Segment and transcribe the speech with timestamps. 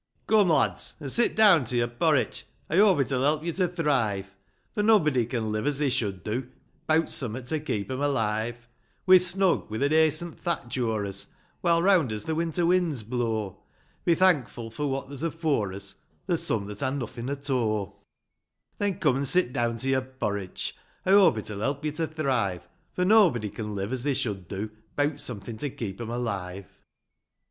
[0.29, 4.33] OME lads, an' sit down to yo'r porritch; I hope it'll help yo' to thrive;
[4.73, 6.49] For nob'dy con live as they should do
[6.89, 8.67] Beavvt some'at to keep 'em alive:
[9.05, 11.27] We're snug; with a daicent thalch o'er us,
[11.61, 13.59] While round us the winter winds blow;
[14.03, 15.93] Be thankful for what there's afore us;
[16.25, 17.85] There's some that han nothing at o'.
[17.85, 17.93] Chorus—
[18.79, 20.73] Then, come, an' sit down to yo'r porritch;
[21.05, 24.71] I hope it'll help yo' to thrive; For nob'dy con live as they should do
[24.97, 26.65] Beawt some'at to keep 'em alive.